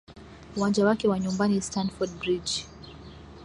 [0.57, 2.65] uwanja wake wa nyumbani stanford bridge